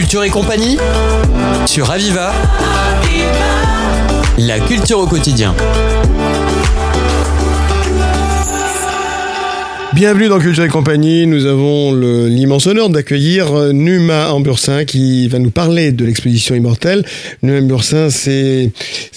[0.00, 0.78] Culture et compagnie
[1.66, 2.32] sur Aviva.
[4.38, 5.54] La culture au quotidien.
[9.92, 11.26] Bienvenue dans Culture et compagnie.
[11.26, 17.04] Nous avons l'immense honneur d'accueillir euh, Numa Ambursin qui va nous parler de l'exposition immortelle.
[17.42, 18.72] Numa Ambursin, c'est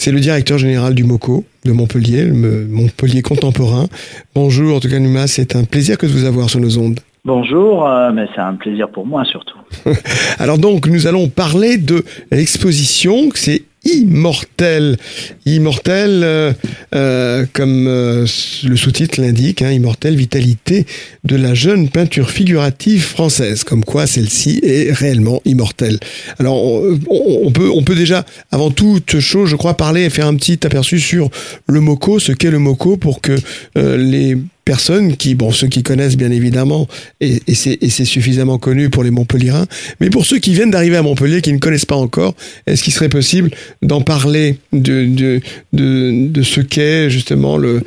[0.06, 3.88] le directeur général du MOCO de Montpellier, le Montpellier contemporain.
[4.36, 7.00] Bonjour, en tout cas Numa, c'est un plaisir que de vous avoir sur nos ondes.
[7.26, 9.58] Bonjour, euh, mais c'est un plaisir pour moi surtout.
[10.40, 14.98] Alors donc, nous allons parler de l'exposition, c'est immortel.
[15.46, 16.52] Immortel, euh,
[16.94, 20.86] euh, comme le sous-titre l'indique, hein, immortel, vitalité
[21.24, 23.64] de la jeune peinture figurative française.
[23.64, 26.00] Comme quoi, celle-ci est réellement immortelle.
[26.40, 26.62] Alors,
[27.10, 30.60] on, peut, on peut déjà, avant toute chose, je crois, parler et faire un petit
[30.66, 31.30] aperçu sur
[31.68, 33.38] le MOCO, ce qu'est le MOCO, pour que
[33.76, 36.88] les personnes qui, bon, ceux qui connaissent bien évidemment,
[37.20, 39.66] et, c'est suffisamment connu pour les Montpellierins,
[40.00, 42.34] mais pour ceux qui viennent d'arriver à Montpellier, qui ne connaissent pas encore,
[42.66, 43.50] est-ce qu'il serait possible
[43.82, 45.42] d'en parler de, de,
[45.74, 47.82] de, ce qu'est justement le,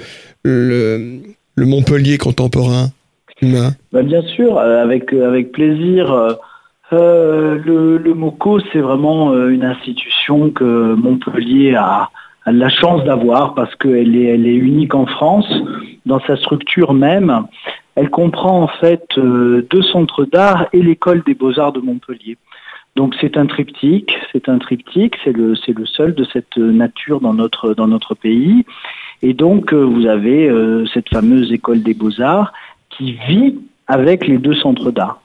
[0.44, 1.20] le,
[1.56, 2.90] Montpellier contemporain
[3.40, 6.12] humain bah Bien sûr, euh, avec, euh, avec plaisir.
[6.92, 12.10] Euh, le, le MOCO, c'est vraiment une institution que Montpellier a
[12.52, 15.48] la chance d'avoir parce qu'elle est, elle est unique en France
[16.06, 17.46] dans sa structure même.
[17.96, 22.36] Elle comprend en fait euh, deux centres d'art et l'école des beaux-arts de Montpellier.
[22.94, 27.20] Donc c'est un triptyque, c'est un triptyque, c'est le, c'est le seul de cette nature
[27.20, 28.64] dans notre, dans notre pays.
[29.22, 32.52] Et donc euh, vous avez euh, cette fameuse école des beaux-arts
[32.90, 33.58] qui vit
[33.88, 35.20] avec les deux centres d'art.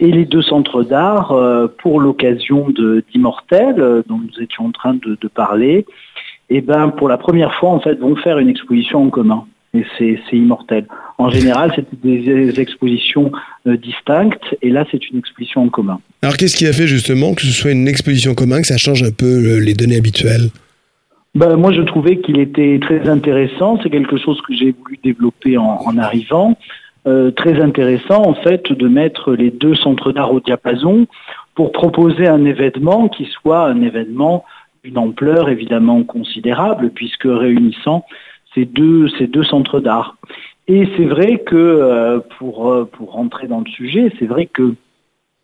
[0.00, 1.32] Et les deux centres d'art,
[1.78, 5.86] pour l'occasion d'Immortel, dont nous étions en train de, de parler,
[6.52, 9.46] et eh ben pour la première fois en fait vont faire une exposition en commun
[9.74, 10.86] et c'est immortel.
[11.18, 13.32] En général, c'est des expositions
[13.66, 16.00] euh, distinctes, et là, c'est une exposition en commun.
[16.20, 18.76] Alors, qu'est-ce qui a fait justement que ce soit une exposition en commun, que ça
[18.76, 20.50] change un peu euh, les données habituelles?
[21.34, 23.78] Ben, moi, je trouvais qu'il était très intéressant.
[23.82, 26.58] C'est quelque chose que j'ai voulu développer en, arrivant.
[27.06, 31.06] Euh, très intéressant, en fait, de mettre les deux centres d'art au diapason
[31.54, 34.44] pour proposer un événement qui soit un événement
[34.84, 38.04] d'une ampleur évidemment considérable, puisque réunissant
[38.52, 40.16] ces deux, ces deux centres d'art.
[40.66, 44.74] Et c'est vrai que, euh, pour, euh, pour rentrer dans le sujet, c'est vrai que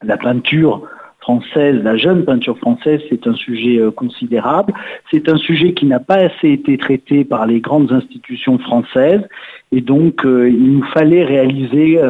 [0.03, 0.83] la peinture
[1.21, 4.73] française, la jeune peinture française, c'est un sujet euh, considérable.
[5.11, 9.23] C'est un sujet qui n'a pas assez été traité par les grandes institutions françaises.
[9.71, 12.01] Et donc, il nous fallait réaliser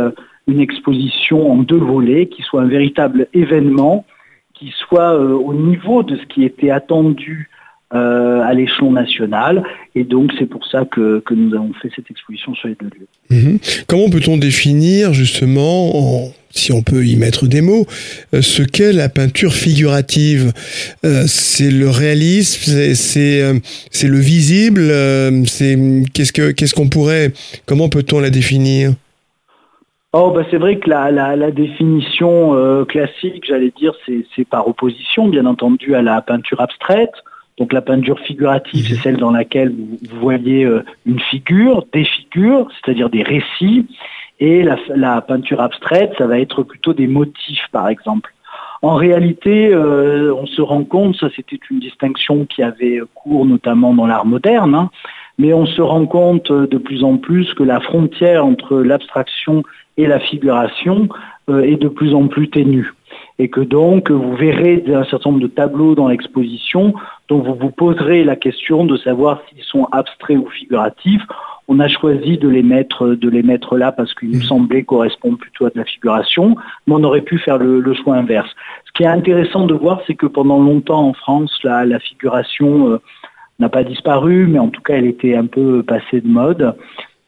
[0.47, 4.05] une exposition en deux volets qui soit un véritable événement,
[4.59, 7.49] qui soit au niveau de ce qui était attendu
[7.95, 9.63] euh, à l'échelon national.
[9.95, 13.07] Et donc, c'est pour ça que, nous avons fait cette exposition sur les deux lieux.
[13.31, 13.59] Mhm.
[13.87, 17.87] Comment peut-on définir, justement, si on peut y mettre des mots,
[18.35, 20.53] euh, ce qu'est la peinture figurative?
[21.07, 24.93] Euh, C'est le réalisme, c'est le visible,
[26.13, 27.33] qu'est-ce qu'on pourrait,
[27.65, 28.93] comment peut-on la définir?
[30.21, 35.29] Oh, bah c'est vrai que la, la, la définition classique, j'allais dire, c'est par opposition,
[35.29, 37.15] bien entendu, à la peinture abstraite.
[37.59, 42.69] Donc la peinture figurative, c'est celle dans laquelle vous, voyez euh, une figure, des figures,
[42.71, 43.87] c'est-à-dire des récits,
[44.39, 48.33] et la, peinture abstraite, ça va être plutôt des motifs, par exemple.
[48.83, 53.93] En réalité, euh, on se rend compte, ça c'était une distinction qui avait cours notamment
[53.93, 54.91] dans l'art moderne, hein,
[55.37, 59.65] mais on se rend compte de plus en plus que la frontière entre l'abstraction
[59.99, 61.09] et la figuration
[61.51, 62.93] euh, est de plus en plus ténue
[63.39, 66.95] et que donc vous verrez un certain nombre de tableaux dans l'exposition
[67.29, 71.23] dont vous vous poserez la question de savoir s'ils sont abstraits ou figuratifs.
[71.69, 75.39] On a choisi de les mettre, de les mettre là parce qu'ils nous semblaient correspondre
[75.39, 78.51] plutôt à de la figuration, mais on aurait pu faire le, choix inverse.
[78.87, 82.91] Ce qui est intéressant de voir, c'est que pendant longtemps en France, la, la figuration
[82.91, 83.01] euh,
[83.59, 86.75] n'a pas disparu, mais en tout cas, elle était un peu passée de mode.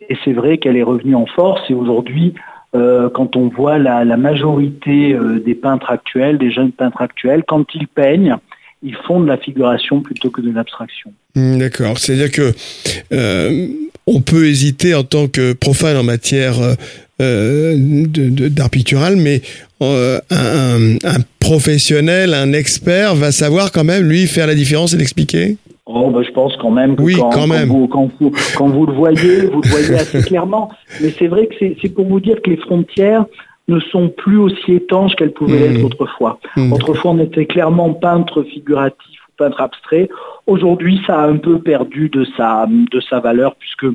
[0.09, 2.35] Et c'est vrai qu'elle est revenue en force et aujourd'hui,
[2.75, 7.67] euh, quand on voit la, majorité euh, des peintres actuels, des jeunes peintres actuels, quand
[7.75, 8.37] ils peignent,
[8.83, 11.13] ils font de la figuration plutôt que de l'abstraction.
[11.35, 12.53] Hmm, d'accord, c'est-à-dire que
[13.13, 13.67] euh,
[14.07, 16.55] on peut hésiter en tant que profane en matière
[17.19, 19.43] d'art pictural, mais
[19.81, 20.97] un,
[21.41, 25.57] professionnel, un expert va savoir quand même lui faire la différence et l'expliquer?
[25.93, 27.69] Oh, bah, je pense quand même que oui, quand, même.
[27.69, 28.09] vous, quand,
[28.69, 30.71] vous, le voyez, vous le voyez assez clairement.
[31.01, 33.25] Mais c'est vrai que c'est pour vous dire que les frontières
[33.69, 35.77] ne sont plus aussi étanches qu'elles pouvaient mmh.
[35.77, 36.39] être autrefois.
[36.57, 36.73] Mmh.
[36.73, 40.09] Autrefois, on était clairement peintre figuratif ou peintre abstrait.
[40.47, 43.87] Aujourd'hui, ça a un peu perdu de sa, de sa valeur puisque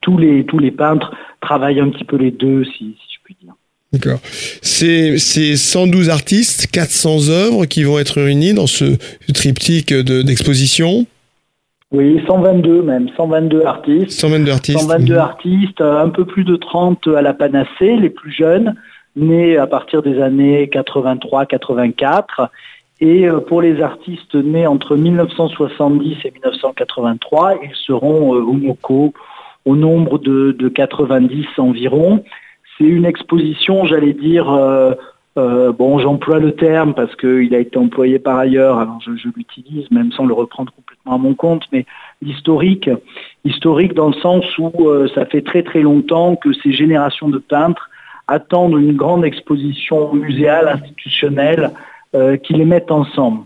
[0.00, 3.36] tous les, tous les peintres travaillent un petit peu les deux, si, si je puis
[3.42, 3.54] dire.
[3.94, 4.18] D'accord.
[4.60, 5.16] C'est
[5.56, 8.96] 112 artistes, 400 œuvres qui vont être réunies dans ce,
[9.32, 11.06] triptyque d'exposition.
[11.94, 14.10] Oui, 122 même, 122 artistes.
[14.10, 14.78] 122 artistes.
[14.80, 18.74] 122 artistes, euh, un peu plus de 30 à la panacée, les plus jeunes,
[19.14, 22.48] nés à partir des années 83-84.
[23.00, 29.12] Et euh, pour les artistes nés entre 1970 et 1983, ils seront euh, au MOCO
[29.64, 32.24] au nombre de, de 90 environ.
[32.76, 34.94] C'est une exposition, j'allais dire, euh,
[35.36, 39.90] euh, bon, j'emploie le terme parce qu'il a été employé par ailleurs, alors je, l'utilise
[39.90, 41.86] même sans le reprendre complètement à mon compte, mais
[42.22, 42.88] historique,
[43.44, 47.38] historique dans le sens où euh, ça fait très très longtemps que ces générations de
[47.38, 47.90] peintres
[48.28, 51.72] attendent une grande exposition muséale, institutionnelle,
[52.44, 53.40] qui les mette ensemble,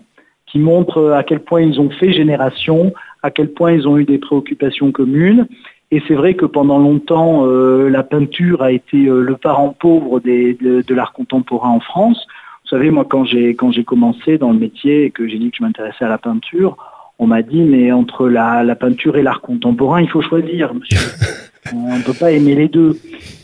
[0.44, 2.92] qui montre à quel point ils ont fait génération,
[3.22, 5.48] à quel point ils ont eu des préoccupations communes
[5.90, 10.20] et c'est vrai que pendant longtemps, euh, la peinture a été euh, le parent pauvre
[10.20, 12.26] des, de, l'art contemporain en France.
[12.64, 15.50] Vous savez, moi, quand j'ai quand j'ai commencé dans le métier et que j'ai dit
[15.50, 16.76] que je m'intéressais à la peinture,
[17.18, 20.98] on m'a dit mais entre la, la peinture et l'art contemporain, il faut choisir, monsieur.
[21.74, 22.98] on ne peut pas aimer les deux.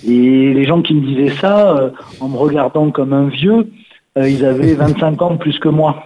[0.06, 3.68] Et les gens qui me disaient ça, euh, en me regardant comme un vieux,
[4.16, 6.04] ils avaient 25 ans de plus que moi.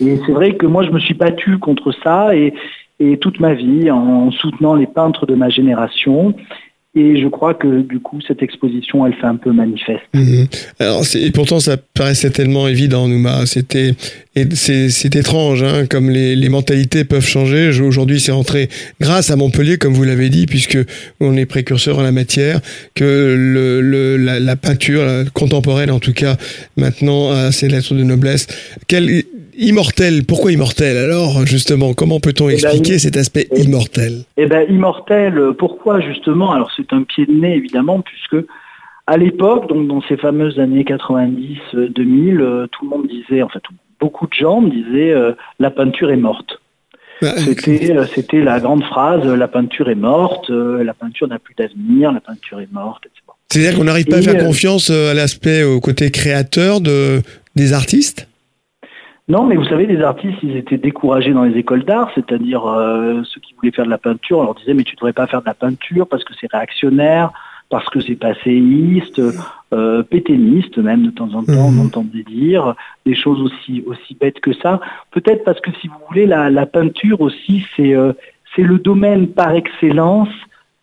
[0.00, 2.54] Et c'est vrai que moi, je me suis battu contre ça et,
[3.00, 6.34] et toute ma vie en soutenant les peintres de ma génération.
[6.96, 10.04] Et je crois que du coup, cette exposition, elle fait un peu manifeste.
[10.14, 10.46] Mhm.
[10.78, 13.46] Alors, et pourtant, ça paraissait tellement évident, Nouma.
[13.46, 13.94] C'était,
[14.52, 17.70] c'est étrange, hein, comme les, les, mentalités peuvent changer.
[17.80, 18.68] Aujourd'hui, c'est rentré
[19.00, 20.78] grâce à Montpellier, comme vous l'avez dit, puisque
[21.18, 22.60] on est précurseur en la matière,
[22.94, 26.36] que le, le la, la, peinture contemporaine, en tout cas,
[26.76, 28.46] maintenant, a ses lettres de noblesse.
[28.86, 29.24] Quelle,
[29.56, 34.46] Immortel, pourquoi immortel Alors justement, comment peut-on eh ben, expliquer cet aspect eh, immortel Eh
[34.46, 36.52] bien immortel, pourquoi justement?
[36.52, 38.44] Alors c'est un pied de nez évidemment, puisque
[39.06, 43.62] à l'époque, donc dans ces fameuses années 90-2000, euh, tout le monde disait, en fait
[44.00, 46.60] beaucoup de gens disaient euh, la peinture est morte.
[47.22, 52.12] Bah, euh, c'était, la grande phrase, la peinture est morte, la peinture n'a plus d'avenir,
[52.12, 53.22] la peinture est morte, etc.
[53.50, 57.22] C'est-à-dire qu'on n'arrive pas à faire confiance à l'aspect, au côté créateur de,
[57.54, 58.26] des artistes?
[59.26, 63.22] Non, mais vous savez, les artistes, ils étaient découragés dans les écoles d'art, c'est-à-dire euh,
[63.24, 65.40] ceux qui voulaient faire de la peinture, on leur disait mais tu devrais pas faire
[65.40, 67.32] de la peinture parce que c'est réactionnaire,
[67.70, 69.22] parce que c'est passéiste,
[69.72, 71.86] euh, péténiste même de temps en temps, on mhm.
[71.86, 72.74] entendait dire
[73.06, 74.78] des choses aussi aussi bêtes que ça.
[75.10, 78.12] Peut-être parce que si vous voulez, la, la peinture aussi, c'est euh,
[78.54, 80.28] c'est le domaine par excellence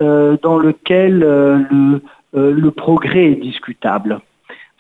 [0.01, 2.01] euh, dans lequel le,
[2.33, 4.19] le progrès est discutable.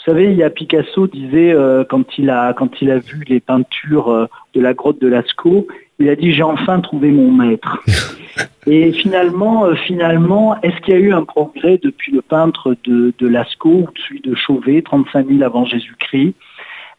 [0.03, 3.23] Vous savez, il y a Picasso disait euh, quand il a quand il a vu
[3.27, 4.25] les peintures euh,
[4.55, 5.67] de la grotte de Lascaux,
[5.99, 7.83] il a dit j'ai enfin trouvé mon maître.
[8.65, 13.13] Et finalement, euh, finalement, est-ce qu'il y a eu un progrès depuis le peintre de,
[13.19, 16.33] de Lascaux ou celui de Chauvet, 35 000 avant Jésus-Christ?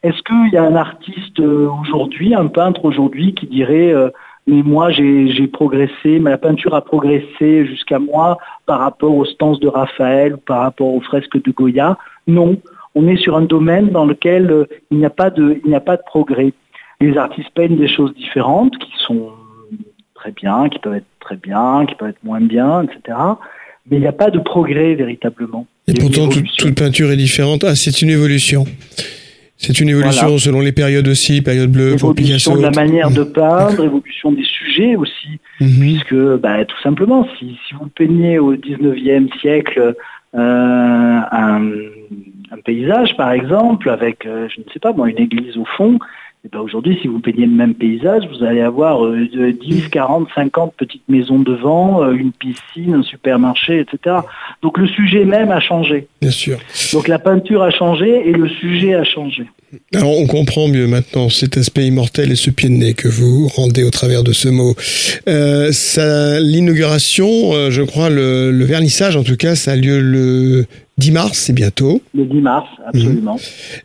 [0.04, 3.94] Est-ce qu'il y a un artiste aujourd'hui, un peintre aujourd'hui qui dirait
[4.48, 9.68] mais moi j'ai progressé, la peinture a progressé jusqu'à moi par rapport aux stances de
[9.68, 11.96] Raphaël ou par rapport aux fresques de Goya?
[12.26, 12.56] Non,
[12.94, 15.76] on est sur un domaine dans lequel euh, il n'y a pas de, il n'y
[15.76, 16.52] a pas de progrès.
[17.00, 19.30] Les artistes peignent des choses différentes qui sont
[20.14, 23.18] très bien, qui peuvent être très bien, qui peuvent être moins bien, etc.
[23.90, 25.66] Mais il n'y a pas de progrès véritablement.
[25.88, 27.64] Et pourtant, toute, peinture est différente.
[27.64, 28.64] Ah, c'est une évolution.
[29.56, 32.50] C'est une évolution selon les périodes aussi, période bleue pour Picasso.
[32.50, 35.80] Évolution de la manière de peindre, évolution des sujets aussi, mhm.
[35.80, 39.94] puisque bah, tout simplement, si, si vous peignez au 19e siècle
[40.34, 41.60] euh, un,
[42.52, 45.98] un paysage, par exemple, avec, euh, je ne sais pas moi, une église au fond,
[46.44, 50.74] et ben aujourd'hui, si vous peignez le même paysage, vous allez avoir 10, 40, 50
[50.76, 54.16] petites maisons devant, euh, une piscine, un supermarché, etc.
[54.60, 56.08] Donc le sujet même a changé.
[56.20, 56.58] Bien sûr.
[56.94, 59.44] Donc la peinture a changé et le sujet a changé.
[59.94, 63.46] Alors on comprend mieux maintenant cet aspect immortel et ce pied de nez que vous
[63.46, 64.74] rendez au travers de ce mot.
[65.28, 65.70] Euh,
[66.40, 70.66] L'inauguration, je crois, le, le, vernissage en tout cas, ça a lieu le
[71.02, 72.00] 10 mars, c'est bientôt.
[72.14, 73.34] Le 10 mars, absolument.
[73.34, 73.40] Mhm.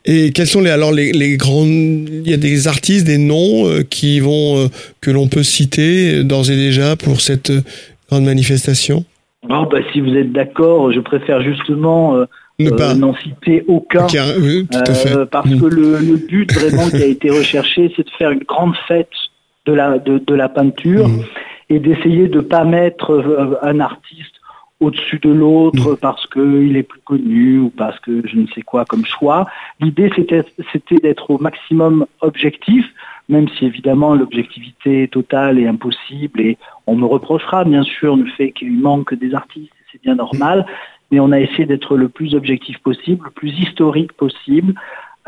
[0.05, 3.67] Et quels sont les alors les, les grandes il y a des artistes, des noms
[3.67, 4.67] euh, qui vont euh,
[5.01, 7.61] que l'on peut citer d'ores et déjà pour cette euh,
[8.09, 9.03] grande manifestation?
[9.49, 12.15] Oh, bah, si vous êtes d'accord, je préfère justement
[12.59, 14.13] n'en citer aucun, parce
[15.49, 15.59] mhm.
[15.59, 19.09] que le, le, but vraiment qui a été recherché, c'est de faire une grande fête
[19.65, 21.23] de la de, de la peinture mhm.
[21.69, 24.36] et d'essayer de pas mettre un artiste
[24.79, 25.97] au-dessus de l'autre mm.
[25.97, 29.47] parce qu'il est plus connu ou parce que je ne sais quoi comme choix.
[29.79, 32.85] L'idée, c'était, c'était d'être au maximum objectif,
[33.29, 38.51] même si évidemment l'objectivité totale est impossible et on me reprochera bien sûr le fait
[38.51, 40.65] qu'il manque des artistes, c'est bien normal.
[41.11, 44.73] mais on a essayé d'être le plus objectif possible, le plus historique possible.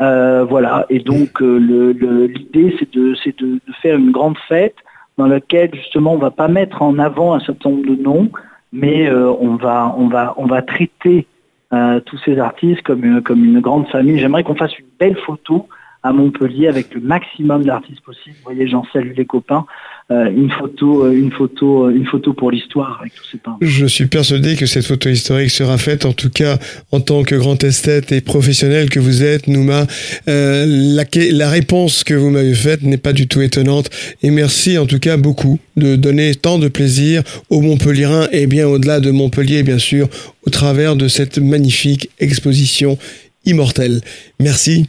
[0.00, 4.76] Euh, voilà, et donc l'idée c'est de, de, de, faire une grande fête
[5.18, 8.30] dans laquelle justement on va pas mettre en avant un certain nombre de noms,
[8.72, 10.06] mais on, va, on,
[10.46, 11.26] va, traiter
[11.70, 14.18] tous ces artistes une, comme une grande famille.
[14.18, 15.68] J'aimerais qu'on fasse une belle photo
[16.02, 18.34] à Montpellier avec le maximum d'artistes possible.
[18.38, 19.66] Vous voyez, j'en salue les copains.
[20.10, 23.58] Euh, une photo, euh, une photo, euh, une photo pour l'histoire avec tous ces peintres.
[23.60, 26.58] Je suis persuadé que cette photo historique sera faite, en tout cas
[26.90, 29.86] en tant que grand esthète et professionnel que vous êtes, Nouma.
[30.26, 33.90] Euh, la, la réponse que vous m'avez faite n'est pas du tout étonnante
[34.22, 38.66] et merci en tout cas beaucoup de donner tant de plaisir aux Montpellierins et bien
[38.66, 40.08] au-delà de Montpellier, bien sûr,
[40.44, 42.98] au travers de cette magnifique exposition
[43.44, 44.00] immortelle.
[44.40, 44.88] Merci.